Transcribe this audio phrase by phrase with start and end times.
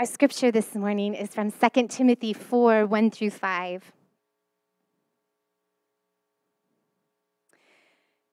[0.00, 3.92] Our scripture this morning is from 2 Timothy 4 1 through 5.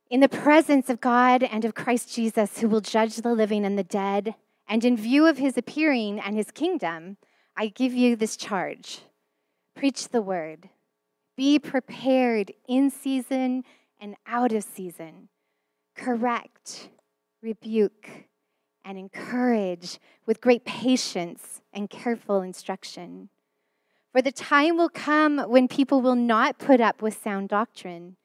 [0.09, 3.77] In the presence of God and of Christ Jesus, who will judge the living and
[3.77, 4.35] the dead,
[4.65, 7.17] and in view of his appearing and his kingdom,
[7.57, 9.01] I give you this charge.
[9.75, 10.69] Preach the word,
[11.35, 13.65] be prepared in season
[13.99, 15.27] and out of season,
[15.97, 16.87] correct,
[17.41, 18.07] rebuke,
[18.87, 23.27] and encourage with great patience and careful instruction.
[24.13, 28.15] For the time will come when people will not put up with sound doctrine.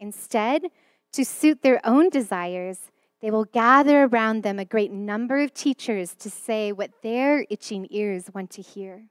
[0.00, 0.64] Instead,
[1.12, 2.90] to suit their own desires,
[3.22, 7.86] they will gather around them a great number of teachers to say what their itching
[7.90, 9.04] ears want to hear.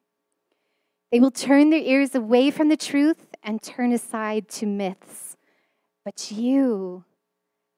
[1.10, 5.38] They will turn their ears away from the truth and turn aside to myths.
[6.04, 7.06] But you,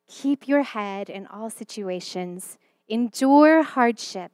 [0.07, 2.57] keep your head in all situations,
[2.89, 4.31] endure hardship,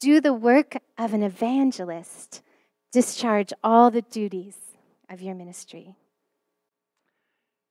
[0.00, 2.42] do the work of an evangelist,
[2.92, 4.56] discharge all the duties
[5.10, 5.94] of your ministry.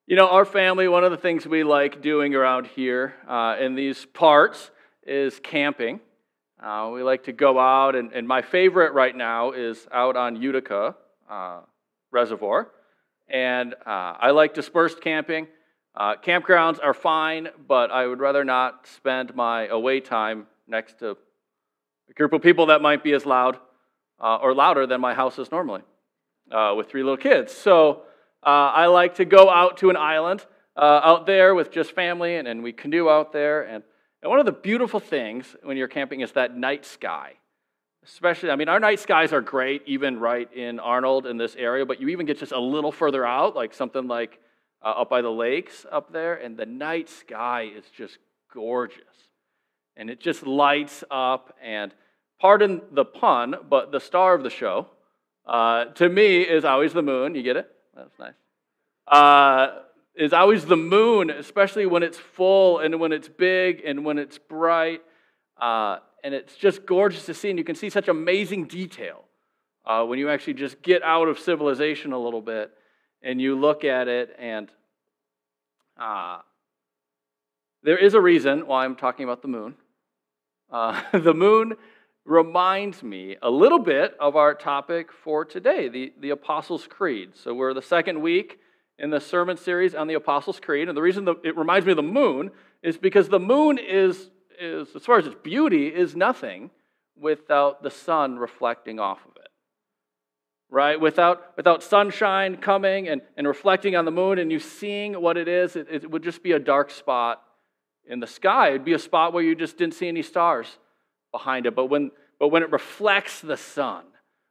[0.05, 3.75] You know, our family, one of the things we like doing around here uh, in
[3.75, 4.69] these parts
[5.05, 5.99] is camping.
[6.61, 10.41] Uh, we like to go out, and, and, my favorite right now is out on
[10.41, 10.95] Utica
[11.29, 11.59] uh,
[12.11, 12.69] Reservoir.
[13.27, 15.47] And uh, I like dispersed camping.
[15.95, 21.17] Uh, campgrounds are fine, but I would rather not spend my away time next to
[22.09, 23.57] a group of people that might be as loud
[24.19, 25.81] uh, or louder than my house is normally
[26.75, 27.53] with three little kids.
[27.53, 28.03] So,
[28.45, 32.35] uh, I like to go out to an island uh, out there with just family,
[32.35, 33.61] and, and we canoe out there.
[33.61, 33.83] And,
[34.21, 37.33] and one of the beautiful things when you're camping is that night sky.
[38.03, 41.85] Especially, I mean, our night skies are great, even right in Arnold in this area,
[41.85, 44.41] but you even get just a little further out, like something like
[44.83, 48.17] uh, up by the lakes up there, and the night sky is just
[48.53, 48.99] gorgeous.
[49.95, 51.93] And it just lights up, and
[52.39, 54.87] pardon the pun, but the star of the show,
[55.45, 57.35] uh, to me, is always the moon.
[57.35, 57.69] You get it?
[57.95, 58.33] That's nice.
[59.07, 59.79] Uh,
[60.15, 64.37] is always the moon, especially when it's full and when it's big and when it's
[64.37, 65.01] bright.
[65.59, 69.23] Uh, and it's just gorgeous to see, and you can see such amazing detail
[69.85, 72.71] uh, when you actually just get out of civilization a little bit
[73.23, 74.35] and you look at it.
[74.37, 74.69] And
[75.97, 76.39] uh,
[77.81, 79.75] there is a reason why I'm talking about the moon.
[80.71, 81.75] Uh, the moon
[82.25, 87.31] reminds me a little bit of our topic for today, the, the Apostles' Creed.
[87.35, 88.59] So we're the second week
[88.97, 90.87] in the sermon series on the Apostles' Creed.
[90.87, 92.51] And the reason that it reminds me of the moon
[92.81, 94.29] is because the moon is,
[94.59, 96.69] is as far as its beauty, is nothing
[97.19, 99.32] without the sun reflecting off of.
[100.73, 100.99] Right?
[100.99, 105.47] Without, without sunshine coming and, and reflecting on the moon and you seeing what it
[105.47, 107.43] is, it, it would just be a dark spot
[108.07, 108.69] in the sky.
[108.69, 110.79] It'd be a spot where you just didn't see any stars
[111.31, 111.75] behind it.
[111.75, 114.03] But when, but when it reflects the sun,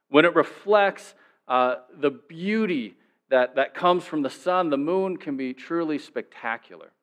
[0.07, 1.13] when it reflects
[1.49, 2.95] uh, the beauty
[3.29, 6.93] that, that comes from the sun, the moon can be truly spectacular.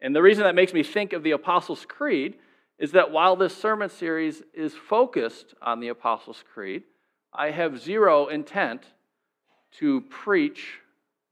[0.00, 2.36] And the reason that makes me think of the Apostles' Creed
[2.78, 6.84] is that while this sermon series is focused on the Apostles' Creed,
[7.32, 8.82] I have zero intent
[9.78, 10.80] to preach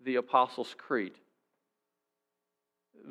[0.03, 1.13] the Apostles' Creed.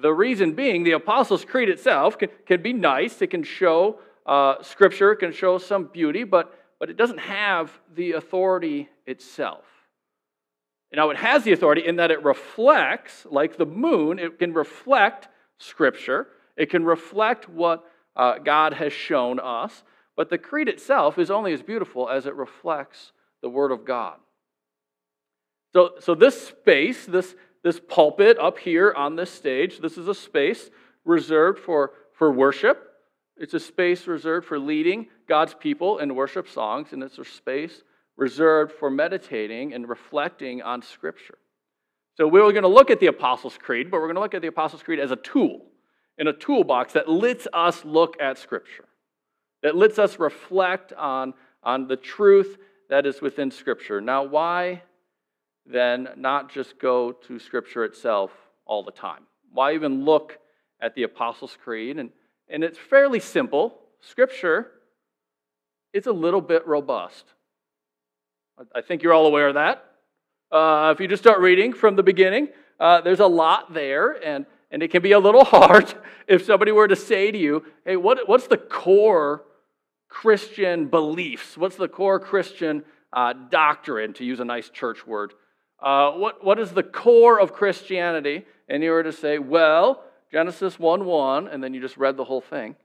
[0.01, 3.99] The reason being, the Apostles' Creed itself can, can be nice, it can show
[4.29, 9.66] uh, scripture it can show some beauty, but, but it doesn't have the authority itself.
[10.94, 15.28] Now, it has the authority in that it reflects, like the moon, it can reflect
[15.59, 16.28] Scripture.
[16.57, 17.85] It can reflect what
[18.16, 19.83] uh, God has shown us.
[20.19, 24.18] But the creed itself is only as beautiful as it reflects the Word of God.
[25.72, 30.13] So, so this space, this, this pulpit up here on this stage, this is a
[30.13, 30.72] space
[31.06, 32.85] reserved for, for worship.
[33.38, 37.84] It's a space reserved for leading God's people in worship songs, and it's a space
[38.18, 41.38] reserved for meditating and reflecting on Scripture.
[42.16, 44.41] So we're going to look at the Apostles' Creed, but we're going to look at
[44.41, 45.62] the Apostles' Creed as a tool,
[46.17, 48.89] in a toolbox that lets us look at Scripture,
[49.64, 51.34] that lets us reflect on,
[51.64, 52.58] on the truth
[52.90, 54.02] that is within Scripture.
[54.02, 54.82] Now, why
[55.66, 58.32] then not just go to Scripture itself
[58.66, 59.23] all the time?
[59.52, 60.40] Why even look
[60.82, 62.09] at the Apostles' Creed and
[62.50, 63.79] and it's fairly simple.
[64.02, 64.72] Scripture
[65.94, 67.26] is a little bit robust.
[68.76, 69.85] I think you're all aware of that.
[70.52, 74.46] Uh, if you just start reading from the beginning, uh, there's a lot there, and,
[74.72, 75.94] and it can be a little hard
[76.28, 79.44] if somebody were to say to you, hey, what, what's the core
[80.09, 81.58] Christian beliefs?
[81.58, 82.84] What's the core Christian
[83.14, 85.34] uh, doctrine, to use a nice church word?
[85.82, 88.46] Uh, what, what is the core of Christianity?
[88.67, 92.26] And you were to say, well, Genesis 1 1, and then you just read the
[92.26, 92.76] whole thing,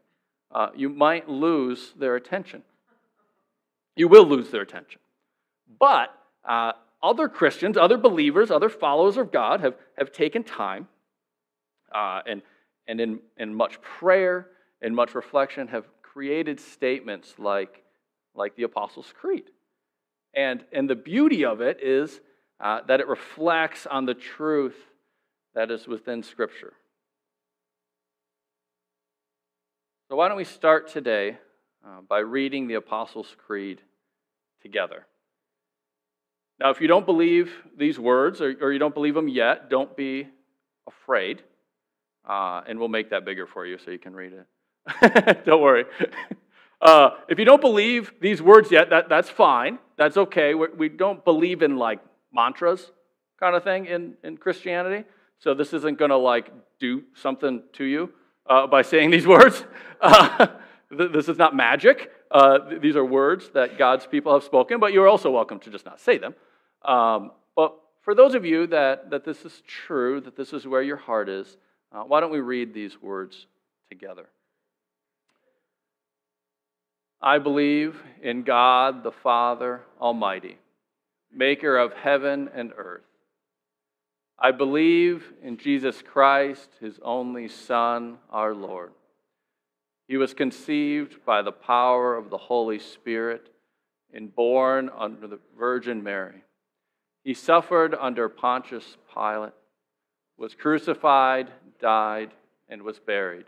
[0.53, 2.63] uh, you might lose their attention.
[3.97, 5.01] you will lose their attention.
[5.79, 6.73] But uh,
[7.03, 10.89] other Christians, other believers, other followers of God have, have taken time
[11.95, 12.43] uh, and,
[12.89, 14.49] and in, in much prayer
[14.83, 17.83] and much reflection have created statements like,
[18.35, 19.51] like the Apostles' Creed.
[20.33, 22.21] And, and the beauty of it is
[22.61, 24.77] uh, that it reflects on the truth
[25.55, 26.73] that is within Scripture.
[30.09, 31.37] So, why don't we start today
[31.85, 33.81] uh, by reading the Apostles' Creed
[34.63, 35.07] together?
[36.61, 39.97] Now, if you don't believe these words or, or you don't believe them yet, don't
[39.97, 40.29] be
[40.87, 41.43] afraid.
[42.29, 44.47] Uh, and we'll make that bigger for you so you can read it.
[45.45, 45.85] don't worry.
[46.81, 49.79] Uh, if you don't believe these words yet, that, that's fine.
[49.97, 50.55] That's okay.
[50.55, 52.01] We're, we do not believe in like
[52.33, 52.91] mantras
[53.41, 55.09] kind of thing in, in Christianity.
[55.39, 58.11] So this isn't going to like do something to you
[58.47, 59.65] uh, by saying these words.
[60.01, 60.49] Uh,
[60.91, 62.11] this is not magic.
[62.31, 65.87] Uh, these are words that God's people have spoken, but you're also welcome to just
[65.87, 66.35] not say them.
[66.85, 70.83] Um, but for those of you that, that this is true, that this is where
[70.83, 71.57] your heart is,
[71.93, 73.47] uh, why don't we read these words
[73.89, 74.29] together?
[77.27, 80.59] I believe in God the Father Almighty,
[81.33, 83.01] maker of heaven and earth.
[84.39, 88.93] I believe in Jesus Christ, his only Son, our Lord.
[90.07, 93.49] He was conceived by the power of the Holy Spirit
[94.13, 96.45] and born under the Virgin Mary.
[97.23, 99.55] He suffered under Pontius Pilate,
[100.37, 101.51] was crucified,
[101.81, 102.33] died,
[102.69, 103.47] and was buried.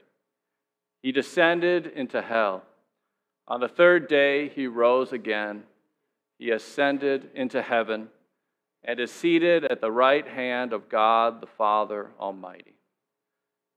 [1.03, 2.63] He descended into hell.
[3.49, 5.65] On the third day, he rose again.
[6.39, 8.09] He ascended into heaven
[8.83, 12.75] and is seated at the right hand of God the Father Almighty.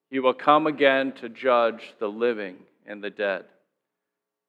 [0.10, 3.46] He will come again to judge the living and the dead.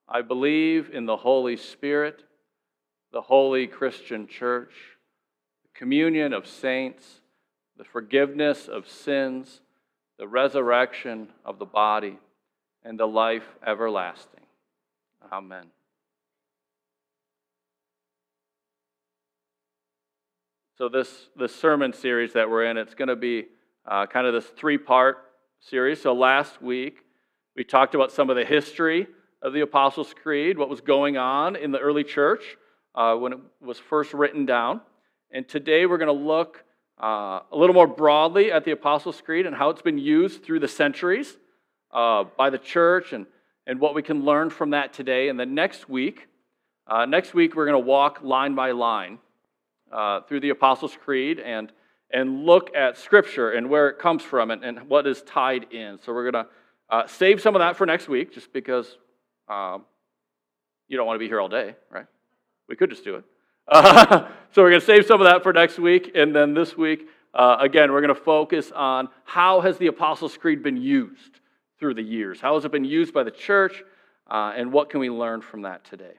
[0.09, 2.23] I believe in the Holy Spirit,
[3.13, 4.73] the holy Christian church,
[5.63, 7.21] the communion of saints,
[7.77, 9.61] the forgiveness of sins,
[10.19, 12.19] the resurrection of the body,
[12.85, 14.40] and the life everlasting.
[15.33, 15.67] Amen.
[20.77, 23.47] So, this, this sermon series that we're in, it's going to be
[23.87, 25.19] uh, kind of this three part
[25.61, 26.01] series.
[26.01, 27.05] So, last week,
[27.55, 29.07] we talked about some of the history
[29.43, 32.57] of the Apostles' Creed, what was going on in the early church
[32.95, 34.81] uh, when it was first written down.
[35.31, 36.65] And today, we're going to look
[37.01, 40.61] uh, a little more broadly at the Apostles' Creed and how it's been used through
[40.61, 41.37] the centuries
[41.93, 43.27] uh, by the church and
[43.67, 45.29] and what we can learn from that today.
[45.29, 46.29] And then next week,
[46.87, 49.19] uh, next week we're going to walk line by line
[49.93, 51.73] uh, through the Apostles' Creed and
[52.13, 55.99] and look at Scripture and where it comes from and, and what is tied in.
[56.05, 56.51] So we're going to
[56.91, 58.97] uh, save some of that for next week, just because
[59.49, 59.85] um,
[60.89, 62.07] you don't want to be here all day, right?
[62.69, 63.25] We could just do it.
[64.53, 67.07] So we're going to save some of that for next week, and then this week,
[67.33, 71.39] uh, again, we're going to focus on how has the Apostles' Creed been used
[71.81, 72.41] through the years?
[72.41, 73.83] How has it been used by the church?
[74.31, 76.15] Uh, and what can we learn from that today?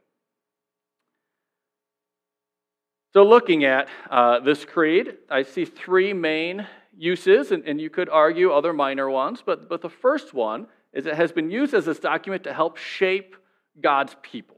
[3.13, 6.65] So, looking at uh, this creed, I see three main
[6.97, 11.05] uses, and, and you could argue other minor ones, but, but the first one is
[11.05, 13.35] it has been used as this document to help shape
[13.81, 14.57] God's people,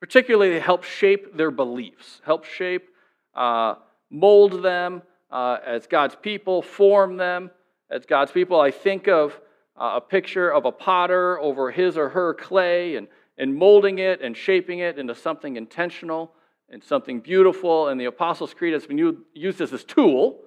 [0.00, 2.88] particularly to help shape their beliefs, help shape,
[3.34, 3.74] uh,
[4.10, 7.50] mold them uh, as God's people, form them
[7.90, 8.60] as God's people.
[8.60, 9.38] I think of
[9.76, 14.20] uh, a picture of a potter over his or her clay and, and molding it
[14.20, 16.32] and shaping it into something intentional
[16.68, 17.88] and something beautiful.
[17.88, 20.40] And the Apostles' Creed has been used as this tool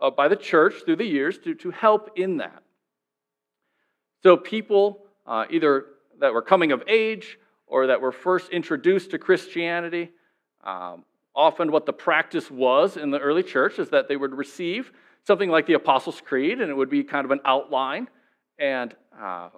[0.00, 2.62] uh, by the church through the years to, to help in that.
[4.22, 5.86] So, people uh, either
[6.20, 10.10] that were coming of age or that were first introduced to Christianity,
[10.64, 14.92] um, often what the practice was in the early church is that they would receive
[15.24, 18.08] something like the Apostles' Creed, and it would be kind of an outline
[18.58, 19.48] and uh,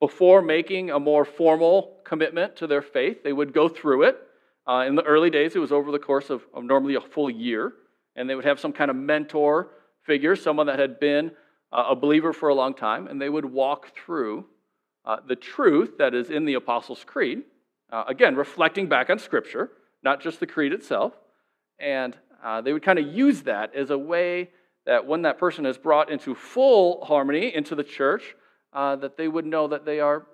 [0.00, 4.18] before making a more formal commitment to their faith, they would go through it.
[4.66, 7.30] Uh, in the early days, it was over the course of, of, normally a full
[7.30, 7.72] year,
[8.16, 9.68] and they would have some kind of mentor
[10.02, 11.30] figure, someone that had been
[11.72, 14.44] uh, a believer for a long time, and they would walk through
[15.04, 17.42] uh, the truth that is in the Apostles' Creed.
[17.90, 19.70] Uh, again, reflecting back on Scripture,
[20.02, 21.12] not just the creed itself.
[21.78, 24.50] And uh, they would kind of use that as a way
[24.86, 28.34] that when that person is brought into full harmony into the church,
[28.72, 30.26] uh, that they would know that they are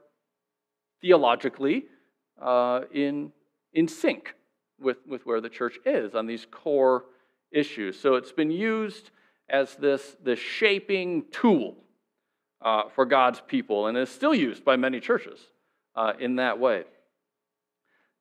[1.00, 1.84] theologically
[2.40, 3.32] uh, in,
[3.72, 4.34] in sync
[4.78, 7.04] with, with where the church is on these core
[7.50, 7.98] issues.
[7.98, 9.10] So it's been used
[9.48, 11.76] as this, this shaping tool
[12.62, 15.38] uh, for God's people and is still used by many churches
[15.94, 16.84] uh, in that way.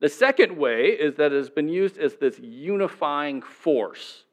[0.01, 4.24] The second way is that it has been used as this unifying force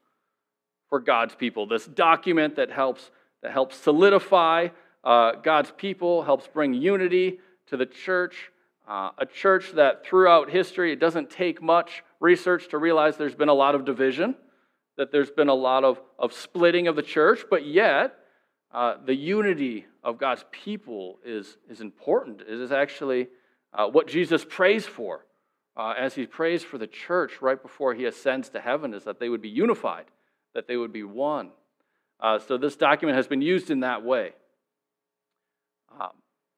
[0.93, 1.65] for God's people.
[1.65, 3.09] This document that helps,
[3.41, 4.67] that helps solidify
[5.03, 8.51] uh, God's people, helps bring unity to the church.
[8.87, 13.49] Uh, a church that throughout history, it doesn't take much research to realize there's been
[13.49, 14.35] a lot of division,
[14.95, 18.13] that there's been a lot of, of splitting of the church, but yet
[18.71, 22.41] uh, the unity of God's people is, is important.
[22.41, 23.29] It is actually
[23.73, 25.25] uh, what Jesus prays for
[25.75, 29.19] uh, as he prays for the church right before he ascends to heaven, is that
[29.19, 30.05] they would be unified,
[30.53, 31.51] that they would be one.
[32.19, 34.31] Uh, so this document has been used in that way.
[35.99, 36.11] Um,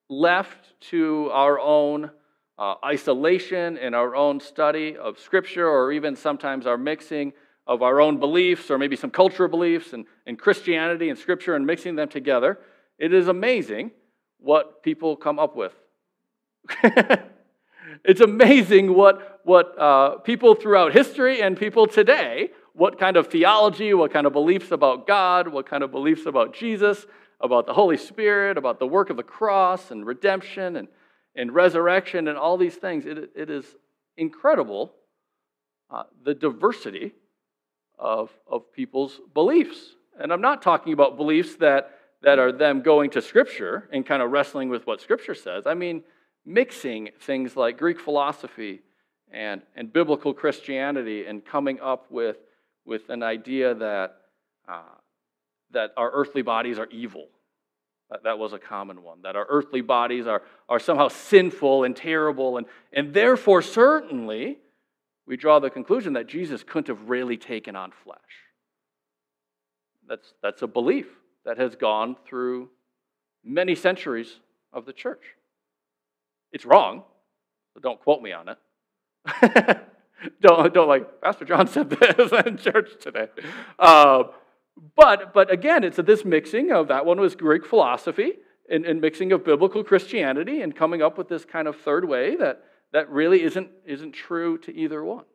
[0.09, 2.11] left to our own
[2.57, 7.33] uh, isolation and our own study of Scripture, or even sometimes our mixing
[7.67, 11.65] of our own beliefs, or maybe some cultural beliefs and, and Christianity and Scripture, and
[11.65, 12.59] mixing them together,
[12.99, 13.91] it is amazing
[14.39, 15.73] what people come up with.
[18.03, 23.93] it's amazing what, what uh, people throughout history and people today, what kind of theology,
[23.93, 27.05] what kind of beliefs about God, what kind of beliefs about Jesus,
[27.39, 30.87] about the Holy Spirit, about the work of the cross and redemption and,
[31.35, 33.05] and resurrection and all these things.
[33.05, 33.65] It, it is
[34.17, 34.93] incredible
[35.89, 37.13] uh, the diversity
[37.97, 39.79] of, of people's beliefs.
[40.19, 41.91] And I'm not talking about beliefs that,
[42.23, 45.65] that are them going to Scripture and kind of wrestling with what Scripture says.
[45.65, 46.03] I mean,
[46.45, 48.81] mixing things like Greek philosophy
[49.31, 52.37] and, and biblical Christianity and coming up with,
[52.85, 54.17] with an idea that,
[54.67, 54.81] uh,
[55.71, 57.27] that our earthly bodies are evil.
[58.09, 61.95] That, that was a common one, that our earthly bodies are, are somehow sinful and
[61.95, 64.59] terrible, and, and therefore, certainly,
[65.25, 68.19] we draw the conclusion that Jesus couldn't have really taken on flesh.
[70.07, 71.07] That's, that's a belief
[71.45, 72.69] that has gone through
[73.43, 74.39] many centuries
[74.71, 75.23] of the church.
[76.51, 77.03] It's wrong,
[77.73, 79.77] so don't quote me on it.
[80.41, 83.27] don't, don't like, Pastor John said this in church today.
[83.77, 84.23] Uh,
[84.95, 88.33] but, but again, it's this mixing of that one was Greek philosophy
[88.69, 92.35] and, and mixing of biblical Christianity and coming up with this kind of third way
[92.35, 95.25] that, that really isn't, isn't true to either one.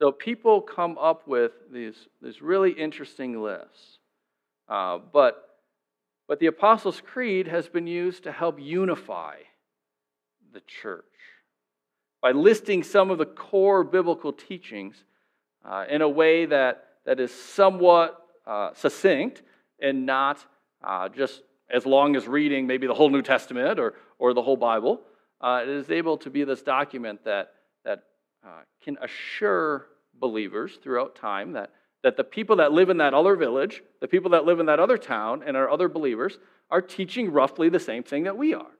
[0.00, 3.98] So people come up with these, these really interesting lists.
[4.68, 5.48] Uh, but
[6.28, 9.36] but the Apostles' Creed has been used to help unify
[10.52, 11.04] the church
[12.20, 15.04] by listing some of the core biblical teachings
[15.64, 19.42] uh, in a way that, that is somewhat uh, succinct
[19.80, 20.44] and not
[20.82, 24.56] uh, just as long as reading maybe the whole New Testament or, or the whole
[24.56, 25.00] Bible.
[25.40, 27.52] Uh, it is able to be this document that,
[27.84, 28.04] that
[28.44, 29.86] uh, can assure
[30.18, 31.70] believers throughout time that
[32.02, 34.78] that the people that live in that other village, the people that live in that
[34.78, 36.38] other town, and our other believers
[36.70, 38.70] are teaching roughly the same thing that we are.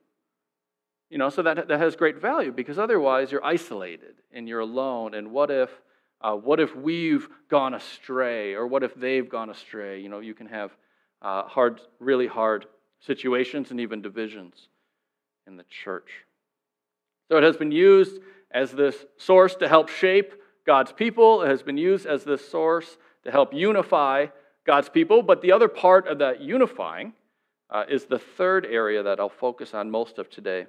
[1.09, 5.15] You know, so that, that has great value because otherwise you're isolated and you're alone.
[5.15, 5.69] And what if,
[6.21, 10.01] uh, what if we've gone astray or what if they've gone astray?
[10.01, 10.71] You know, you can have
[11.21, 12.67] uh, hard, really hard
[12.99, 14.67] situations and even divisions
[15.47, 16.25] in the church.
[17.29, 18.19] So it has been used
[18.51, 20.33] as this source to help shape
[20.65, 21.41] God's people.
[21.41, 24.27] It has been used as this source to help unify
[24.65, 25.23] God's people.
[25.23, 27.13] But the other part of that unifying
[27.69, 30.67] uh, is the third area that I'll focus on most of today.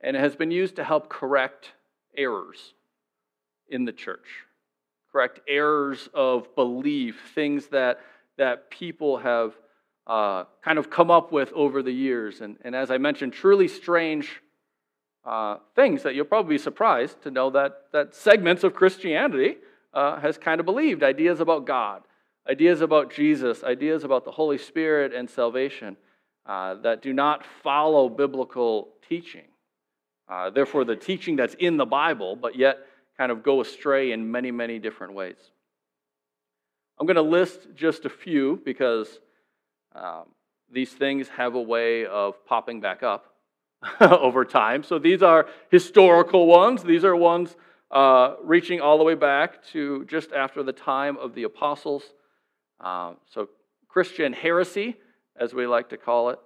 [0.00, 1.72] And it has been used to help correct
[2.16, 2.74] errors
[3.68, 4.26] in the church,
[5.10, 8.00] correct errors of belief, things that,
[8.36, 9.54] that people have
[10.06, 12.40] uh, kind of come up with over the years.
[12.40, 14.42] And, and as I mentioned, truly strange
[15.24, 19.56] uh, things that you'll probably be surprised to know that, that segments of Christianity
[19.94, 22.02] uh, has kind of believed ideas about God,
[22.48, 25.96] ideas about Jesus, ideas about the Holy Spirit and salvation
[26.44, 29.44] uh, that do not follow biblical teaching.
[30.28, 32.78] Uh, therefore, the teaching that's in the Bible, but yet
[33.16, 35.36] kind of go astray in many, many different ways.
[36.98, 39.18] I'm going to list just a few because
[39.94, 40.24] um,
[40.70, 43.34] these things have a way of popping back up
[44.00, 44.82] over time.
[44.82, 46.82] So these are historical ones.
[46.82, 47.56] These are ones
[47.90, 52.02] uh, reaching all the way back to just after the time of the apostles.
[52.80, 53.48] Uh, so,
[53.88, 54.96] Christian heresy,
[55.38, 56.38] as we like to call it.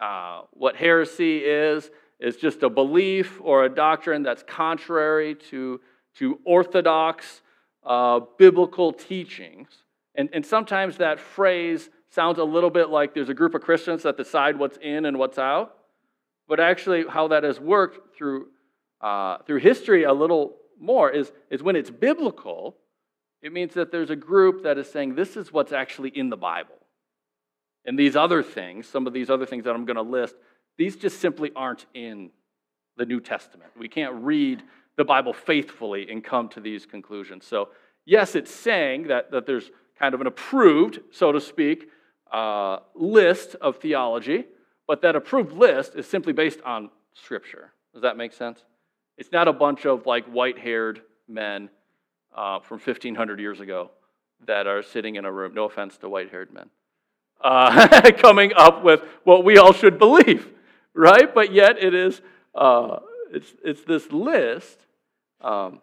[0.00, 1.90] Uh, what heresy is,
[2.20, 5.80] is just a belief or a doctrine that's contrary to,
[6.16, 7.42] to orthodox
[7.84, 9.68] uh, biblical teachings.
[10.14, 14.02] And, and sometimes that phrase sounds a little bit like there's a group of Christians
[14.02, 15.76] that decide what's in and what's out.
[16.48, 18.48] But actually, how that has worked through
[19.00, 22.76] uh, through history a little more is, is when it's biblical,
[23.42, 26.36] it means that there's a group that is saying this is what's actually in the
[26.36, 26.74] Bible.
[27.86, 30.34] And these other things, some of these other things that I'm going to list,
[30.80, 32.30] these just simply aren't in
[32.96, 33.70] the New Testament.
[33.78, 34.62] We can't read
[34.96, 37.46] the Bible faithfully and come to these conclusions.
[37.46, 37.68] So,
[38.06, 41.90] yes, it's saying that, that there's kind of an approved, so to speak,
[42.32, 44.46] uh, list of theology,
[44.86, 47.72] but that approved list is simply based on Scripture.
[47.92, 48.64] Does that make sense?
[49.18, 51.68] It's not a bunch of like white haired men
[52.34, 53.90] uh, from 1500 years ago
[54.46, 56.70] that are sitting in a room, no offense to white haired men,
[57.42, 60.48] uh, coming up with what we all should believe,
[60.94, 61.34] right?
[61.34, 62.20] But yet it is,
[62.54, 62.98] uh,
[63.32, 64.78] it's, it's this list
[65.40, 65.80] um,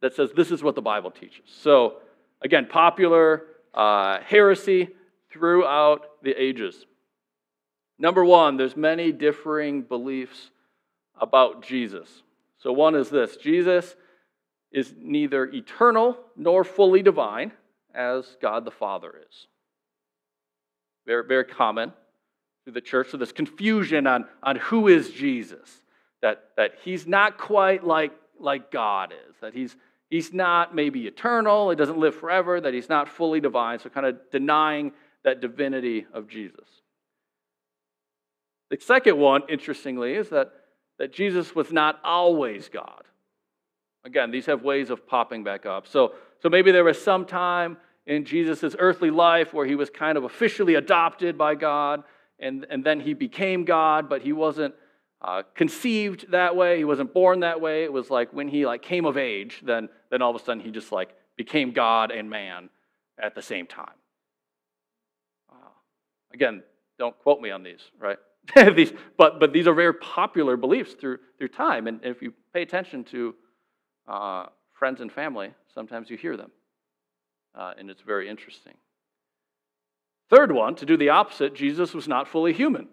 [0.00, 1.44] that says this is what the Bible teaches.
[1.46, 1.98] So,
[2.42, 4.88] again, popular uh, heresy
[5.30, 6.86] throughout the ages.
[7.98, 10.50] Number one, there's many differing beliefs
[11.20, 12.08] about Jesus.
[12.58, 13.94] So, one is this Jesus
[14.72, 17.52] is neither eternal nor fully divine
[17.94, 19.46] as God the Father is.
[21.06, 21.92] Very, very common
[22.64, 23.10] through the church.
[23.10, 25.82] So, there's confusion on, on who is Jesus,
[26.22, 29.76] that, that he's not quite like, like God is, that he's,
[30.10, 33.78] he's not maybe eternal, he doesn't live forever, that he's not fully divine.
[33.78, 34.92] So, kind of denying
[35.24, 36.66] that divinity of Jesus.
[38.70, 40.52] The second one, interestingly, is that,
[40.98, 43.04] that Jesus was not always God.
[44.04, 45.86] Again, these have ways of popping back up.
[45.86, 50.18] So, so maybe there was some time in Jesus' earthly life where he was kind
[50.18, 52.04] of officially adopted by God,
[52.44, 54.74] and, and then he became God, but he wasn't
[55.22, 56.76] uh, conceived that way.
[56.76, 57.84] He wasn't born that way.
[57.84, 60.62] It was like when he like came of age, then, then all of a sudden
[60.62, 62.68] he just like became God and man
[63.18, 63.96] at the same time.
[65.50, 65.70] Uh,
[66.32, 66.62] again,
[66.98, 68.18] don't quote me on these, right?
[68.76, 71.86] these, but, but these are very popular beliefs through, through time.
[71.86, 73.34] And if you pay attention to
[74.06, 76.50] uh, friends and family, sometimes you hear them.
[77.54, 78.74] Uh, and it's very interesting.
[80.30, 82.88] Third one, to do the opposite, Jesus was not fully human.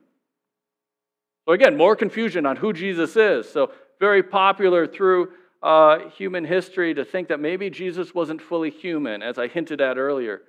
[1.45, 3.49] So again, more confusion on who Jesus is.
[3.49, 5.29] So very popular through
[5.63, 9.97] uh, human history to think that maybe Jesus wasn't fully human, as I hinted at
[9.97, 10.41] earlier.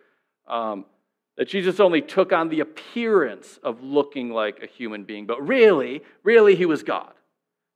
[0.47, 0.87] Um,
[1.37, 6.03] that Jesus only took on the appearance of looking like a human being, but really,
[6.23, 7.13] really, he was God.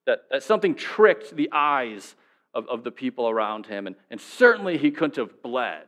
[0.06, 2.14] That, that something tricked the eyes
[2.52, 5.86] of, of the people around him, and, and certainly he couldn't have bled.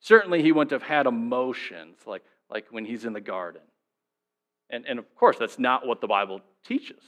[0.00, 3.62] Certainly he wouldn't have had emotions like, like when he's in the garden.
[4.70, 7.02] And, and of course, that's not what the Bible teaches,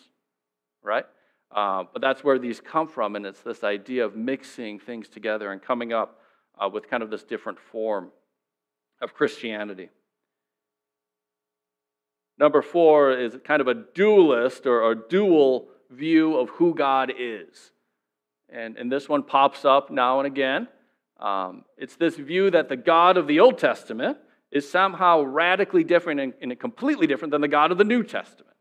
[0.83, 1.07] right?
[1.51, 5.53] Uh, but that's where these come from, and it's this idea of mixing things together
[5.53, 6.21] and coming up
[6.59, 8.11] uh, with kind of this different form
[9.01, 9.91] of Christianity.
[12.39, 17.71] Number four is kind of a dualist or a dual view of who God is.
[18.49, 20.69] And, and this one pops up now and again.
[21.23, 24.19] Um, it's this view that the God of the Old Testament
[24.51, 28.57] is somehow radically different and, and completely different than the God of the New Testament.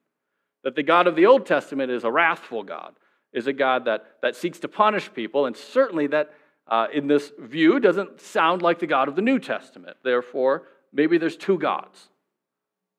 [0.63, 2.93] That the God of the Old Testament is a wrathful God,
[3.34, 6.34] is a God that, that seeks to punish people, and certainly that
[6.67, 9.97] uh, in this view doesn't sound like the God of the New Testament.
[10.04, 12.10] Therefore, maybe there's two gods.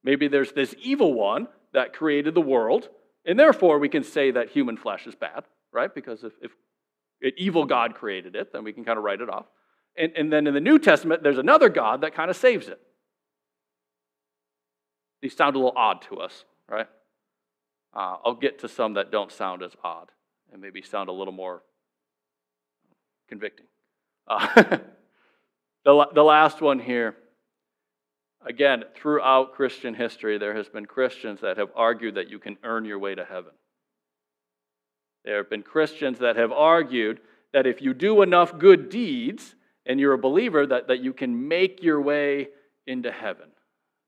[0.03, 2.89] Maybe there's this evil one that created the world,
[3.25, 5.95] and therefore we can say that human flesh is bad, right?
[5.95, 6.51] Because if, if
[7.37, 9.47] evil God created it, then we can kind of write it off.
[9.97, 12.81] And, and then in the New Testament, there's another God that kind of saves it.
[15.21, 16.89] These sound a little odd to us, right?
[17.95, 20.11] Uh, I'll get to some that don't sound as odd
[20.53, 21.63] and maybe sound a little more
[23.29, 23.67] convicting.
[24.27, 24.49] Uh,
[25.85, 27.17] the, the last one here.
[28.45, 32.85] Again, throughout Christian history, there has been Christians that have argued that you can earn
[32.85, 33.53] your way to heaven.
[35.25, 37.21] There have been Christians that have argued
[37.53, 39.55] that if you do enough good deeds
[39.87, 42.49] and you're a believer, that, that you can make your way
[42.87, 43.49] into heaven,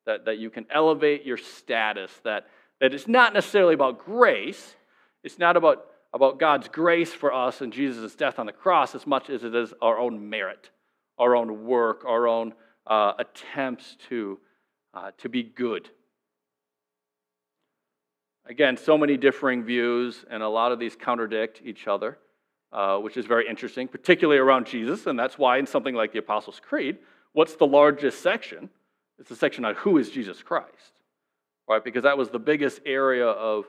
[0.07, 2.47] that, that you can elevate your status, that,
[2.81, 4.77] that it's not necessarily about grace,
[5.23, 9.05] it's not about about God's grace for us and Jesus' death on the cross as
[9.05, 10.71] much as it is our own merit,
[11.19, 12.55] our own work, our own
[12.87, 14.39] uh, attempts to,
[14.95, 15.91] uh, to be good.
[18.47, 22.19] Again, so many differing views, and a lot of these contradict each other,
[22.73, 25.07] uh, which is very interesting, particularly around Jesus.
[25.07, 26.99] And that's why, in something like the Apostles' Creed,
[27.33, 28.69] what's the largest section?
[29.19, 30.93] It's the section on who is Jesus Christ,
[31.69, 31.83] right?
[31.83, 33.67] Because that was the biggest area of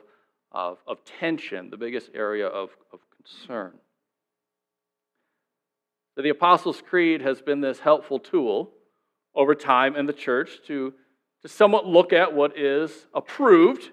[0.52, 3.72] of, of tension, the biggest area of, of concern.
[6.14, 8.70] So the Apostles' Creed has been this helpful tool
[9.34, 10.94] over time in the church to,
[11.42, 13.90] to somewhat look at what is approved,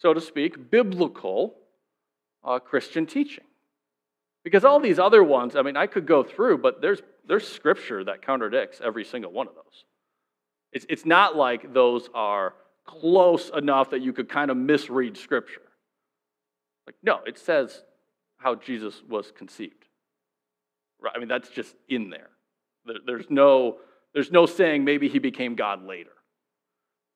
[0.00, 1.54] so to speak, biblical
[2.42, 3.44] uh, Christian teaching.
[4.42, 8.04] Because all these other ones, I mean, I could go through, but there's, there's scripture
[8.04, 9.84] that contradicts every single one of those.
[10.72, 12.54] It's, it's not like those are
[12.86, 15.60] close enough that you could kind of misread scripture.
[16.86, 17.82] Like, no, it says
[18.38, 19.84] how Jesus was conceived.
[21.00, 21.12] Right?
[21.14, 22.30] I mean, that's just in there.
[23.06, 23.76] There's no,
[24.14, 26.10] there's no saying maybe he became God later.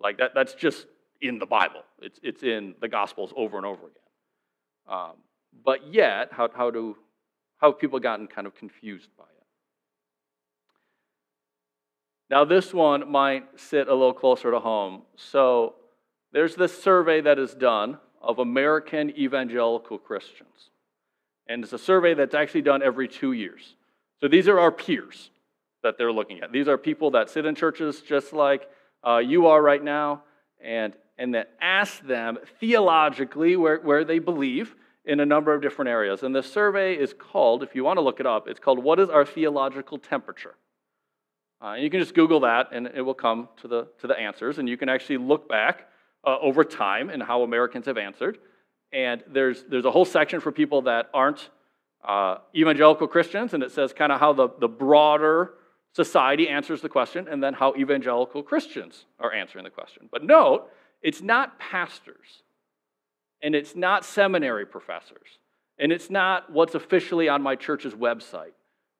[0.00, 0.86] Like that, that's just
[1.20, 1.82] in the Bible.
[2.00, 3.90] It's, it's in the Gospels over and over again.
[4.88, 5.12] Um,
[5.64, 6.96] but yet, how, how, do,
[7.58, 9.30] how have people gotten kind of confused by it?
[12.30, 15.02] Now, this one might sit a little closer to home.
[15.16, 15.74] So,
[16.32, 20.70] there's this survey that is done of American evangelical Christians.
[21.46, 23.74] And it's a survey that's actually done every two years.
[24.20, 25.30] So, these are our peers
[25.82, 26.50] that they're looking at.
[26.50, 28.68] These are people that sit in churches just like
[29.06, 30.22] uh, you are right now,
[30.62, 34.74] and, and that ask them theologically where, where they believe
[35.04, 36.22] in a number of different areas.
[36.22, 38.98] And the survey is called, if you want to look it up, it's called What
[38.98, 40.54] is Our Theological Temperature?
[41.62, 44.18] Uh, and you can just Google that and it will come to the, to the
[44.18, 44.58] answers.
[44.58, 45.88] And you can actually look back
[46.26, 48.38] uh, over time and how Americans have answered.
[48.92, 51.50] And there's, there's a whole section for people that aren't
[52.06, 55.54] uh, evangelical Christians, and it says kind of how the, the broader
[55.92, 60.08] society answers the question, and then how evangelical Christians are answering the question.
[60.10, 60.68] But note,
[61.04, 62.42] it's not pastors,
[63.42, 65.38] and it's not seminary professors,
[65.78, 68.54] and it's not what's officially on my church's website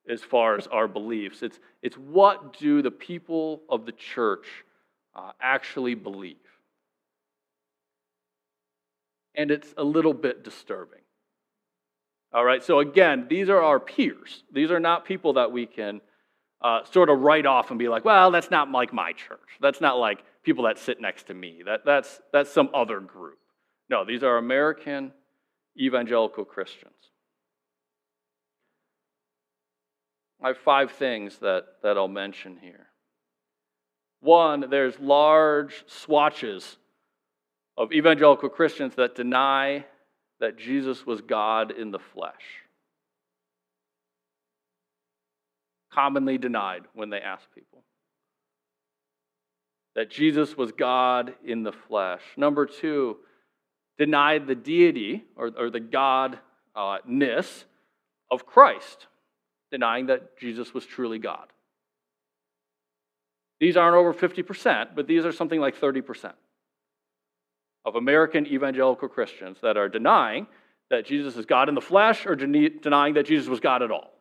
[0.07, 1.41] as far as our beliefs.
[1.41, 4.45] It's, it's what do the people of the church
[5.15, 6.37] uh, actually believe.
[9.33, 10.99] And it's a little bit disturbing.
[12.31, 14.43] All right, so again, these are our peers.
[14.53, 16.01] These are not people that we can
[16.65, 19.59] uh, sort of write off and be like, well, that's not like my church.
[19.61, 21.61] That's not like people that sit next to me.
[21.63, 23.37] That, that's, that's some other group.
[23.87, 25.11] No, these are American
[25.79, 26.93] evangelical Christians.
[30.43, 32.87] I have five things that, that I'll mention here.
[34.21, 36.77] One, there's large swatches
[37.77, 39.85] of evangelical Christians that deny
[40.39, 42.64] that Jesus was God in the flesh.
[45.95, 47.83] Commonly denied when they ask people
[49.95, 52.21] that Jesus was God in the flesh.
[52.35, 53.17] Number two,
[53.97, 57.63] denied the deity or, or the godness
[58.29, 59.07] of Christ
[59.71, 61.47] denying that Jesus was truly God.
[63.59, 66.33] These aren't over 50%, but these are something like 30%
[67.85, 70.47] of American evangelical Christians that are denying
[70.89, 74.14] that Jesus is God in the flesh or denying that Jesus was God at all.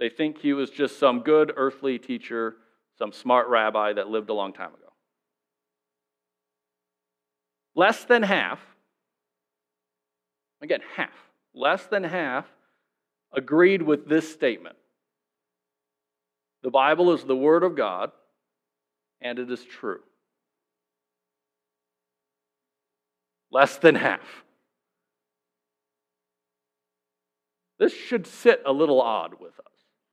[0.00, 2.56] They think he was just some good earthly teacher,
[2.98, 4.92] some smart rabbi that lived a long time ago.
[7.76, 8.58] Less than half,
[10.62, 11.12] again, half,
[11.54, 12.46] less than half
[13.32, 14.76] agreed with this statement
[16.62, 18.10] The Bible is the Word of God,
[19.20, 20.00] and it is true.
[23.52, 24.44] Less than half.
[27.78, 29.69] This should sit a little odd with us,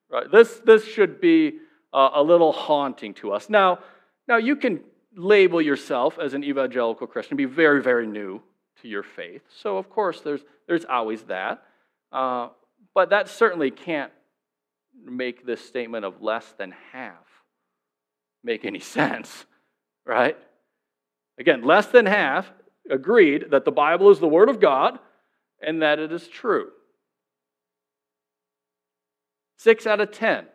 [0.09, 0.31] right?
[0.31, 1.59] This, this should be
[1.93, 3.49] uh, a little haunting to us.
[3.49, 3.79] Now,
[4.27, 4.81] now, you can
[5.15, 8.41] label yourself as an evangelical Christian, be very, very new
[8.81, 9.41] to your faith.
[9.61, 11.63] So, of course, there's, there's always that.
[12.11, 12.49] Uh,
[12.93, 14.11] but that certainly can't
[15.03, 17.25] make this statement of less than half
[18.43, 19.45] make any sense,
[20.05, 20.37] right?
[21.39, 22.51] Again, less than half
[22.89, 24.99] agreed that the Bible is the Word of God
[25.61, 26.69] and that it is true.
[29.57, 30.45] Six out of ten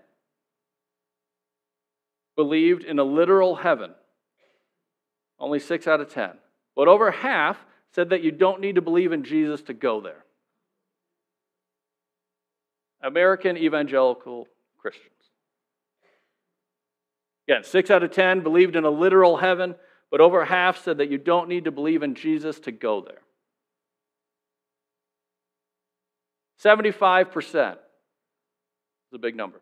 [2.37, 3.93] believed in a literal heaven.
[5.39, 6.31] Only six out of ten.
[6.75, 7.59] But over half
[7.95, 10.25] said that you don't need to believe in Jesus to go there.
[13.03, 14.47] American evangelical
[14.79, 15.09] Christians.
[17.49, 19.75] Again, six out of ten believed in a literal heaven,
[20.11, 23.19] but over half said that you don't need to believe in Jesus to go there.
[26.65, 27.77] 75%
[29.13, 29.61] is a big number.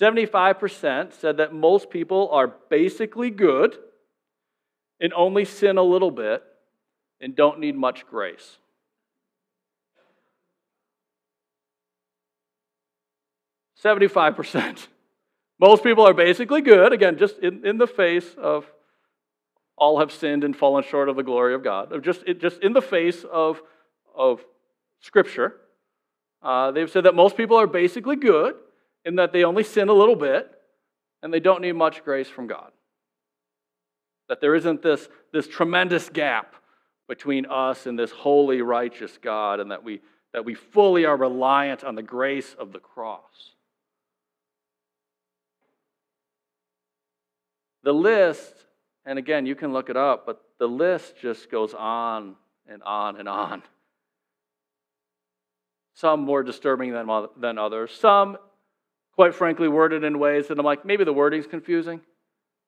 [0.00, 3.76] 75% said that most people are basically good
[5.00, 6.42] and only sin a little bit
[7.20, 8.56] and don't need much grace.
[13.84, 14.86] 75%.
[15.58, 18.70] Most people are basically good, again, just in, in the face of
[19.78, 22.82] all have sinned and fallen short of the glory of God, just, just in the
[22.82, 23.62] face of,
[24.14, 24.44] of
[25.00, 25.56] Scripture.
[26.46, 28.54] Uh, they've said that most people are basically good
[29.04, 30.48] in that they only sin a little bit
[31.20, 32.70] and they don't need much grace from God.
[34.28, 36.54] That there isn't this, this tremendous gap
[37.08, 40.00] between us and this holy, righteous God, and that we,
[40.32, 43.50] that we fully are reliant on the grace of the cross.
[47.82, 48.54] The list,
[49.04, 52.36] and again, you can look it up, but the list just goes on
[52.68, 53.64] and on and on.
[55.96, 57.90] Some more disturbing than, than others.
[57.90, 58.36] Some,
[59.14, 62.02] quite frankly, worded in ways that I'm like, maybe the wording's confusing.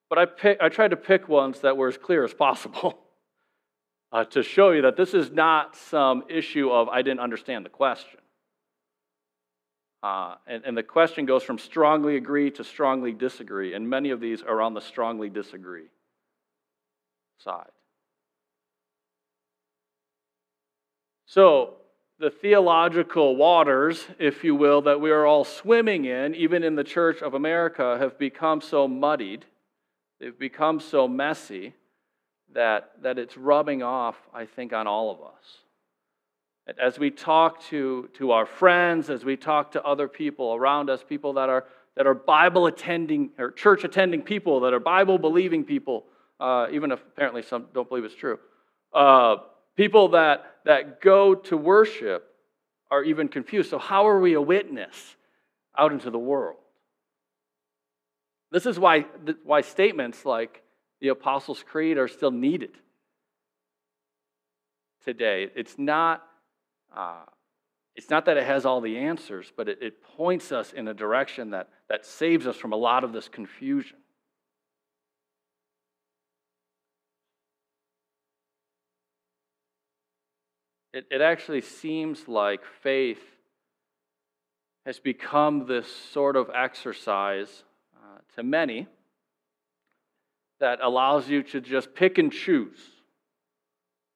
[0.09, 2.99] But I, pick, I tried to pick ones that were as clear as possible
[4.13, 7.71] uh, to show you that this is not some issue of I didn't understand the
[7.71, 8.19] question.
[10.03, 14.21] Uh, and, and the question goes from strongly agree to strongly disagree, and many of
[14.21, 15.89] these are on the strongly disagree
[17.41, 17.69] side.
[21.27, 21.75] So,
[22.19, 26.83] the theological waters, if you will, that we are all swimming in, even in the
[26.85, 29.45] Church of America, have become so muddied,
[30.21, 31.75] they've become so messy
[32.55, 36.79] that, that it's rubbing off, I think, on all of us.
[36.83, 41.03] As we talk to, to our friends, as we talk to other people around us,
[41.07, 45.65] people that are, that are Bible attending or church attending people, that are Bible believing
[45.65, 46.05] people,
[46.41, 48.39] uh, even if apparently some don't believe it's true,
[48.93, 49.37] uh,
[49.79, 52.35] people that, that go to worship
[52.91, 53.71] are even confused.
[53.71, 55.17] So, how are we a witness
[55.79, 56.57] out into the world?
[58.51, 59.07] This is why,
[59.45, 60.63] why statements like,
[61.01, 62.73] the Apostles' Creed are still needed
[65.05, 65.47] today.
[65.55, 66.25] It's not,
[66.95, 67.23] uh,
[67.95, 70.95] it's not that it has all the answers, but it, it points us in a
[70.95, 73.99] direction that, that saves us from a lot of this confusion.
[80.93, 83.21] It, it actually seems like faith
[84.87, 88.87] has become this sort of exercise uh, to many
[90.61, 92.79] that allows you to just pick and choose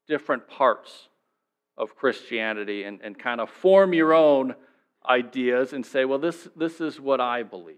[0.09, 1.09] different parts
[1.77, 4.55] of Christianity and, and kind of form your own
[5.09, 7.77] ideas and say, well, this, this is what I believe.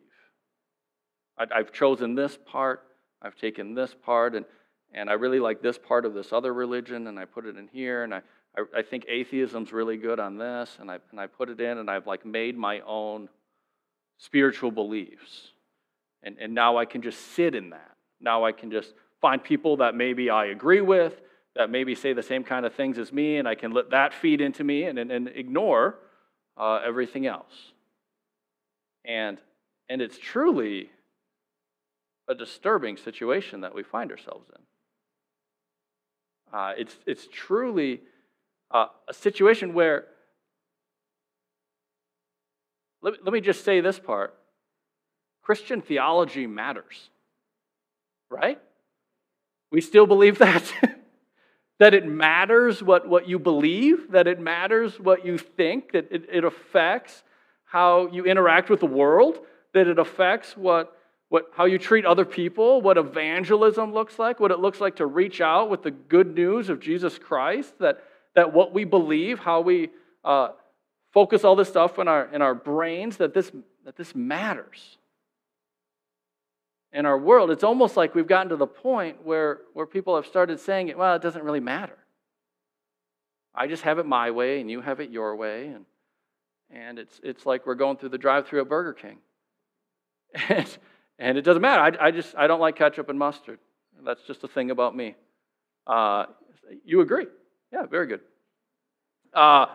[1.38, 2.82] I, I've chosen this part,
[3.20, 4.46] I've taken this part, and,
[4.92, 7.68] and I really like this part of this other religion, and I put it in
[7.68, 8.22] here, and I,
[8.56, 11.78] I, I think atheism's really good on this, and I, and I put it in,
[11.78, 13.28] and I've like made my own
[14.18, 15.50] spiritual beliefs.
[16.22, 17.96] And, and now I can just sit in that.
[18.20, 21.20] Now I can just find people that maybe I agree with,
[21.56, 24.14] that maybe say the same kind of things as me, and I can let that
[24.14, 25.98] feed into me and, and, and ignore
[26.56, 27.72] uh, everything else.
[29.04, 29.38] And,
[29.88, 30.90] and it's truly
[32.28, 34.62] a disturbing situation that we find ourselves in.
[36.58, 38.00] Uh, it's, it's truly
[38.74, 40.04] uh, a situation where,
[43.00, 44.34] let, let me just say this part
[45.42, 47.08] Christian theology matters
[48.34, 48.60] right?
[49.70, 50.72] We still believe that?
[51.78, 56.26] that it matters what, what you believe, that it matters what you think, that it,
[56.32, 57.22] it affects
[57.64, 59.38] how you interact with the world,
[59.72, 60.96] that it affects what,
[61.30, 65.06] what, how you treat other people, what evangelism looks like, what it looks like to
[65.06, 68.04] reach out with the good news of Jesus Christ, that,
[68.34, 69.90] that what we believe, how we
[70.24, 70.48] uh,
[71.12, 73.50] focus all this stuff in our, in our brains, that this,
[73.84, 74.98] that this matters
[76.92, 80.26] in our world, it's almost like we've gotten to the point where, where people have
[80.26, 81.98] started saying, it, well, it doesn't really matter.
[83.52, 85.66] I just have it my way and you have it your way.
[85.68, 85.84] And,
[86.70, 89.18] and it's, it's like we're going through the drive through at Burger King.
[90.48, 90.78] And,
[91.18, 91.80] and it doesn't matter.
[92.00, 93.60] I, I just I don't like ketchup and mustard.
[94.04, 95.14] That's just a thing about me.
[95.86, 96.26] Uh,
[96.84, 97.26] you agree?
[97.74, 98.20] Yeah, very good.
[99.32, 99.66] Uh,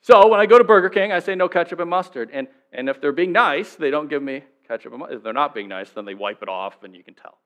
[0.00, 2.30] so when I go to Burger King, I say no ketchup and mustard.
[2.32, 4.94] And, and if they're being nice, they don't give me ketchup.
[5.10, 7.36] If they're not being nice, then they wipe it off and you can tell.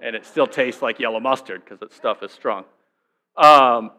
[0.00, 2.66] And it still tastes like yellow mustard because that stuff is strong.
[3.36, 3.90] Um,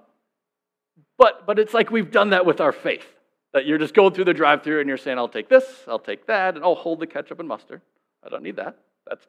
[1.18, 3.06] but, but it's like we've done that with our faith.
[3.52, 6.00] That you're just going through the drive through and you're saying, I'll take this, I'll
[6.00, 7.82] take that, and I'll hold the ketchup and mustard.
[8.26, 8.78] I don't need that.
[9.06, 9.26] That's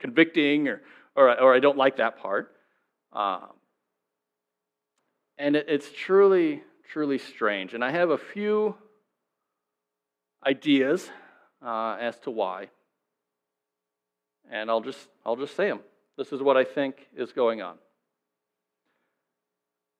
[0.00, 0.80] convicting or,
[1.14, 2.54] or, or I don't like that part.
[3.12, 3.55] Um,
[5.38, 7.74] and it, it's truly, truly strange.
[7.74, 8.74] And I have a few
[10.44, 11.08] ideas
[11.64, 12.68] uh, as to why.
[14.50, 15.80] And I'll just, I'll just say them.
[16.16, 17.76] This is what I think is going on.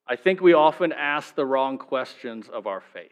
[0.07, 3.11] I think we often ask the wrong questions of our faith.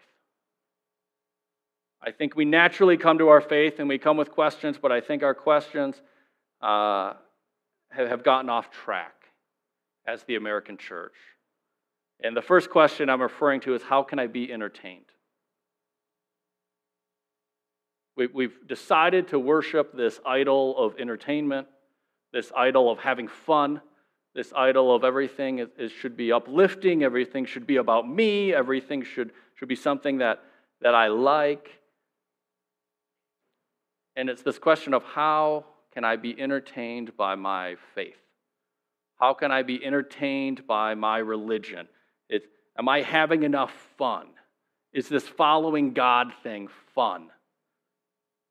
[2.01, 5.01] I think we naturally come to our faith and we come with questions, but I
[5.01, 6.01] think our questions
[6.61, 7.15] uh,
[7.91, 9.15] have gotten off track
[10.07, 11.15] as the American church.
[12.23, 15.05] And the first question I'm referring to is how can I be entertained?
[18.17, 21.67] We've decided to worship this idol of entertainment,
[22.33, 23.81] this idol of having fun,
[24.35, 29.03] this idol of everything is, is, should be uplifting, everything should be about me, everything
[29.03, 30.43] should, should be something that,
[30.81, 31.81] that I like.
[34.15, 38.19] And it's this question of how can I be entertained by my faith?
[39.17, 41.89] How can I be entertained by my religion?
[42.29, 42.47] It's,
[42.79, 44.27] am I having enough fun?
[44.93, 47.29] Is this following God thing fun?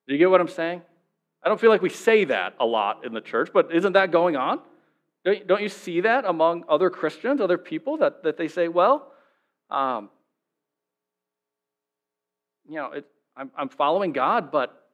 [0.07, 0.81] Do you get what I'm saying?
[1.41, 4.11] I don't feel like we say that a lot in the church, but isn't that
[4.11, 4.59] going on?
[5.25, 9.11] Don't, don't you see that among other Christians, other people, that, that they say, well,
[9.69, 10.09] um,
[12.67, 13.05] you know, it,
[13.35, 14.87] I'm, I'm following God, but,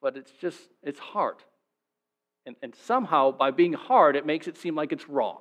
[0.00, 1.36] but it's just, it's hard.
[2.46, 5.40] And, and somehow, by being hard, it makes it seem like it's wrong.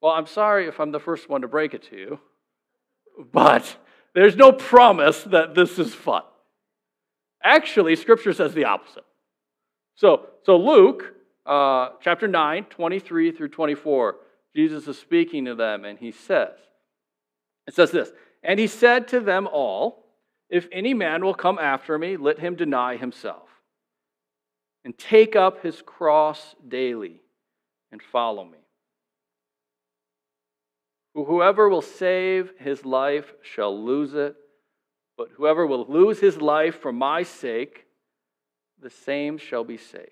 [0.00, 2.20] Well, I'm sorry if I'm the first one to break it to you,
[3.32, 3.76] but
[4.14, 6.22] there's no promise that this is fun.
[7.42, 9.04] Actually, Scripture says the opposite.
[9.94, 11.14] So, so Luke
[11.46, 14.16] uh, chapter 9, 23 through 24,
[14.54, 16.52] Jesus is speaking to them, and he says,
[17.66, 18.10] it says this,
[18.42, 20.06] and he said to them all,
[20.48, 23.48] If any man will come after me, let him deny himself
[24.84, 27.20] and take up his cross daily
[27.92, 28.59] and follow me.
[31.14, 34.36] Whoever will save his life shall lose it,
[35.16, 37.86] but whoever will lose his life for my sake,
[38.80, 40.08] the same shall be saved.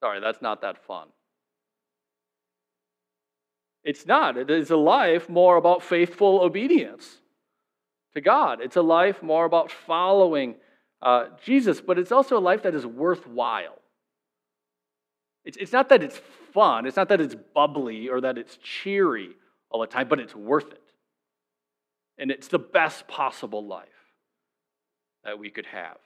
[0.00, 1.08] Sorry, that's not that fun.
[3.82, 4.36] It's not.
[4.36, 7.18] It is a life more about faithful obedience
[8.14, 8.60] to God.
[8.60, 10.54] It's a life more about following
[11.02, 13.78] uh, Jesus, but it's also a life that is worthwhile.
[15.48, 16.20] It's, it's not that it's
[16.52, 19.30] fun, it's not that it's bubbly or that it's cheery
[19.70, 20.82] all the time, but it's worth it.
[22.18, 23.88] And it's the best possible life
[25.24, 25.96] that we could have.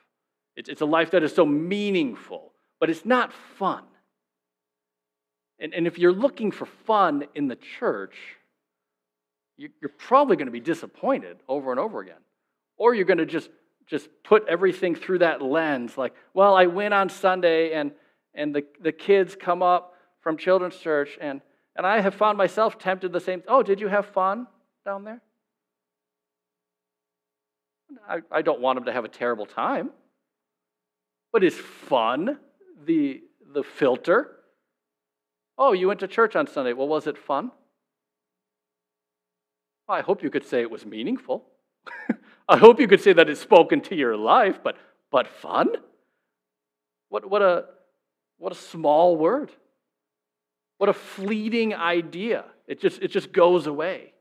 [0.55, 3.83] It's, it's a life that is so meaningful, but it's not fun.
[5.59, 8.15] And, and if you're looking for fun in the church,
[9.57, 12.15] you're probably going to be disappointed over and over again.
[12.77, 13.51] Or you're going to just,
[13.89, 17.91] just put everything through that lens like, well, I went on Sunday and,
[18.35, 21.41] and the, the kids come up from children's church and,
[21.77, 23.43] and I have found myself tempted the same.
[23.49, 24.47] Oh, did you have fun
[24.85, 25.21] down there?
[28.09, 29.91] I, I don't want them to have a terrible time.
[31.33, 32.39] But is fun
[32.85, 33.23] the,
[33.55, 34.31] the filter?
[35.59, 36.73] Oh, you went to church on Sunday.
[36.73, 37.53] Well, was it fun?
[39.89, 41.45] I hope you could say it was meaningful.
[42.49, 44.77] I hope you could say that it spoke into your life, but,
[45.11, 45.69] but fun?
[47.09, 47.65] What, what, a,
[48.43, 49.53] what a small word.
[50.79, 52.45] What a fleeting idea.
[52.67, 54.15] It just, it just goes away.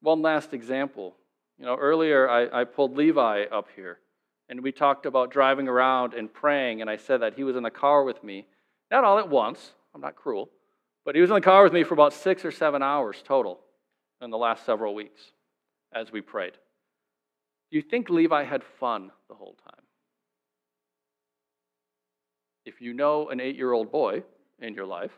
[0.00, 1.14] One last example.
[1.60, 4.00] You know, earlier I, I pulled Levi up here,
[4.48, 7.62] and we talked about driving around and praying, and I said that he was in
[7.62, 8.46] the car with me
[8.90, 10.50] not all at once, I'm not cruel,
[11.04, 13.60] but he was in the car with me for about six or seven hours total
[14.20, 15.20] in the last several weeks
[15.94, 16.54] as we prayed.
[17.70, 19.84] Do you think Levi had fun the whole time?
[22.64, 24.22] If you know an eight year old boy
[24.60, 25.12] in your life,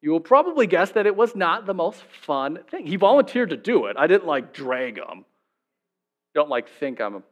[0.00, 2.86] you will probably guess that it was not the most fun thing.
[2.86, 3.96] He volunteered to do it.
[3.98, 5.24] I didn't like drag him.
[6.34, 7.22] Don't like think I'm,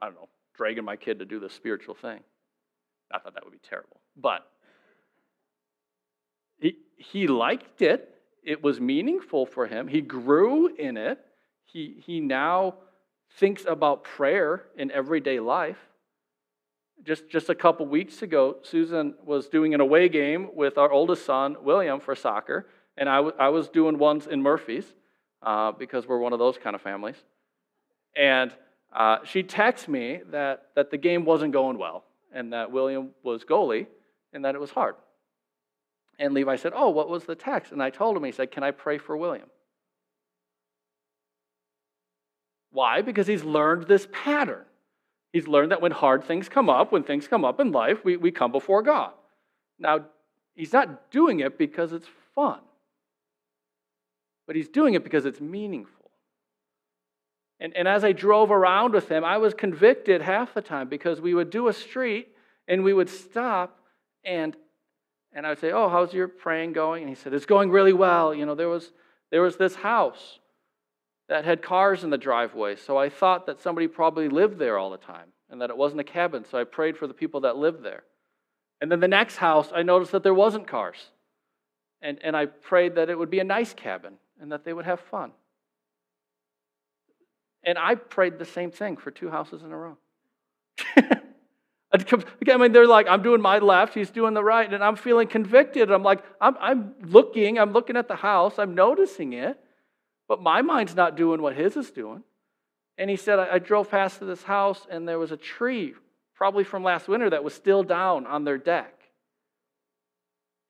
[0.00, 2.20] I don't know, dragging my kid to do this spiritual thing.
[3.12, 4.00] I thought that would be terrible.
[4.16, 4.46] But
[6.58, 8.08] he, he liked it.
[8.42, 9.88] It was meaningful for him.
[9.88, 11.18] He grew in it.
[11.64, 12.74] He, he now
[13.38, 15.78] thinks about prayer in everyday life.
[17.02, 21.26] Just, just a couple weeks ago, Susan was doing an away game with our oldest
[21.26, 22.66] son, William, for soccer.
[22.96, 24.94] And I, w- I was doing ones in Murphy's
[25.42, 27.16] uh, because we're one of those kind of families.
[28.16, 28.52] And
[28.92, 33.44] uh, she texted me that, that the game wasn't going well and that William was
[33.44, 33.86] goalie
[34.32, 34.94] and that it was hard.
[36.18, 37.72] And Levi said, Oh, what was the text?
[37.72, 39.48] And I told him, he said, Can I pray for William?
[42.74, 43.02] Why?
[43.02, 44.64] Because he's learned this pattern.
[45.32, 48.16] He's learned that when hard things come up, when things come up in life, we,
[48.16, 49.12] we come before God.
[49.78, 50.06] Now,
[50.56, 52.58] he's not doing it because it's fun,
[54.48, 56.10] but he's doing it because it's meaningful.
[57.60, 61.20] And, and as I drove around with him, I was convicted half the time because
[61.20, 62.34] we would do a street
[62.66, 63.78] and we would stop
[64.24, 64.56] and
[65.36, 67.02] and I would say, Oh, how's your praying going?
[67.02, 68.32] And he said, It's going really well.
[68.32, 68.92] You know, there was
[69.30, 70.38] there was this house
[71.34, 72.76] that had cars in the driveway.
[72.76, 76.00] So I thought that somebody probably lived there all the time and that it wasn't
[76.00, 76.44] a cabin.
[76.48, 78.04] So I prayed for the people that lived there.
[78.80, 81.10] And then the next house, I noticed that there wasn't cars.
[82.00, 84.84] And, and I prayed that it would be a nice cabin and that they would
[84.84, 85.32] have fun.
[87.64, 89.96] And I prayed the same thing for two houses in a row.
[91.92, 95.26] I mean, they're like, I'm doing my left, he's doing the right, and I'm feeling
[95.26, 95.90] convicted.
[95.90, 99.58] I'm like, I'm, I'm looking, I'm looking at the house, I'm noticing it,
[100.28, 102.22] but my mind's not doing what his is doing.
[102.96, 105.94] And he said, I, I drove past this house and there was a tree,
[106.34, 108.92] probably from last winter, that was still down on their deck.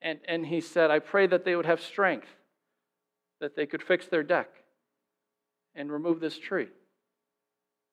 [0.01, 2.29] And, and he said, I pray that they would have strength,
[3.41, 4.49] that they could fix their deck
[5.75, 6.69] and remove this tree.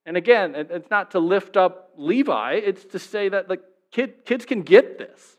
[0.06, 3.60] And again, it's not to lift up Levi, it's to say that the
[3.92, 5.38] kid, kids can get this.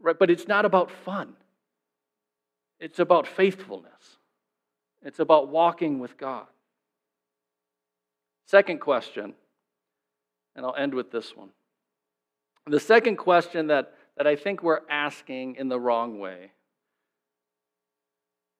[0.00, 0.18] Right?
[0.18, 1.34] But it's not about fun.
[2.80, 4.18] It's about faithfulness.
[5.04, 6.46] It's about walking with God.
[8.46, 9.34] Second question,
[10.54, 11.50] and I'll end with this one.
[12.66, 16.52] The second question that, that I think we're asking in the wrong way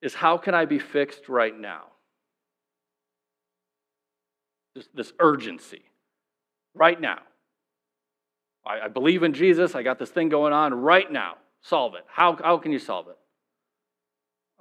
[0.01, 1.84] is how can I be fixed right now?
[4.74, 5.82] This, this urgency,
[6.74, 7.18] right now.
[8.66, 9.74] I, I believe in Jesus.
[9.74, 11.36] I got this thing going on right now.
[11.61, 12.05] Solve it.
[12.09, 13.18] How, how can you solve it?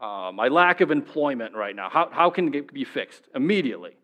[0.01, 1.87] Uh, my lack of employment right now.
[1.87, 3.21] How, how can it be fixed?
[3.35, 3.95] Immediately.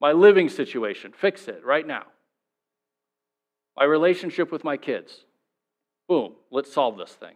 [0.00, 1.12] My living situation.
[1.18, 2.04] Fix it right now.
[3.76, 5.24] My relationship with my kids.
[6.06, 6.34] Boom.
[6.50, 7.34] Let's solve this thing.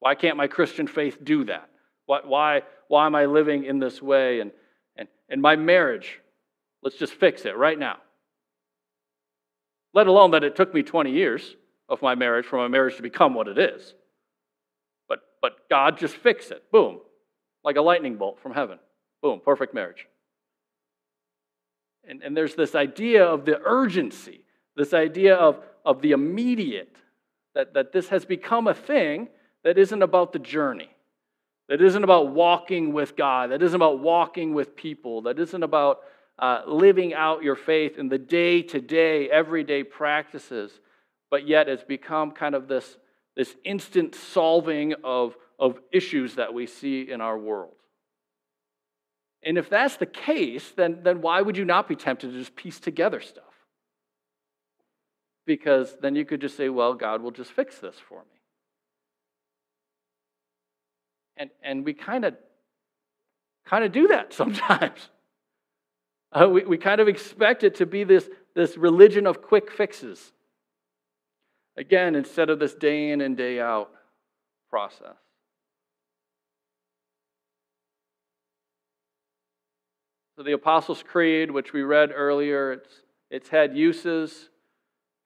[0.00, 1.70] Why can't my Christian faith do that?
[2.06, 4.40] Why, why, why am I living in this way?
[4.40, 4.50] And,
[4.96, 6.20] and, and my marriage.
[6.82, 7.98] Let's just fix it right now.
[9.94, 11.54] Let alone that it took me 20 years
[11.88, 13.94] of my marriage for my marriage to become what it is.
[15.44, 16.62] But, God just fixed it.
[16.72, 17.00] Boom.
[17.62, 18.78] Like a lightning bolt from heaven.
[19.20, 19.42] Boom.
[19.44, 20.06] Perfect marriage.
[22.08, 24.40] And, and there's this idea of the urgency,
[24.74, 26.96] this idea of, of the immediate,
[27.54, 29.28] that, that this has become a thing
[29.64, 30.88] that isn't about the journey,
[31.68, 35.98] that isn't about walking with God, that isn't about walking with people, that isn't about
[36.38, 40.80] uh, living out your faith in the day to day, everyday practices,
[41.30, 42.96] but yet it's become kind of this,
[43.36, 47.74] this instant solving of, of issues that we see in our world.
[49.42, 52.56] And if that's the case, then, then why would you not be tempted to just
[52.56, 53.44] piece together stuff?
[55.46, 58.40] Because then you could just say, well, God will just fix this for me.
[61.36, 62.34] And, and we kind of
[63.66, 65.10] kind of do that sometimes.
[66.32, 70.32] Uh, we, we kind of expect it to be this, this religion of quick fixes.
[71.76, 73.90] Again, instead of this day in and day out
[74.70, 75.16] process.
[80.36, 82.88] So, the Apostles' Creed, which we read earlier, it's,
[83.30, 84.48] it's had uses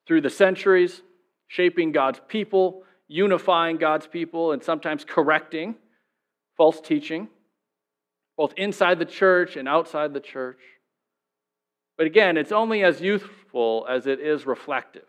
[0.07, 1.03] through the centuries,
[1.47, 5.77] shaping God's people, unifying God's people, and sometimes correcting
[6.59, 7.29] false teaching,
[8.37, 10.61] both inside the church and outside the church.
[11.97, 15.07] But again, it's only as youthful as it is reflective.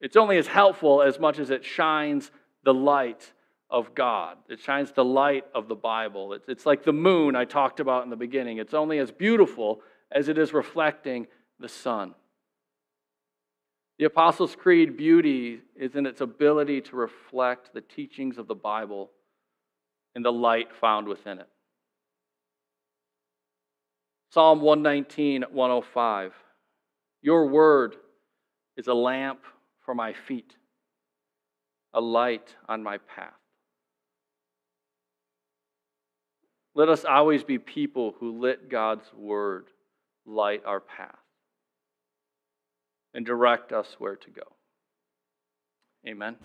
[0.00, 2.30] It's only as helpful as much as it shines
[2.64, 3.32] the light
[3.68, 4.38] of God.
[4.48, 6.36] It shines the light of the Bible.
[6.48, 8.58] It's, like the moon I talked about in the beginning.
[8.58, 9.80] It's only as beautiful
[10.10, 11.26] as it is reflecting
[11.58, 12.14] the sun.
[13.98, 19.10] The Apostles' Creed beauty is in its ability to reflect the teachings of the Bible
[20.14, 21.48] and the light found within it.
[24.32, 26.32] Psalm 119, 105.
[27.20, 27.96] Your word
[28.76, 29.40] is a lamp
[29.90, 30.54] for my feet,
[31.92, 33.34] a light on my path.
[36.76, 39.64] Let us always be people who let God's word
[40.24, 41.18] light our path
[43.14, 44.44] and direct us where to go.
[46.06, 46.36] Amen.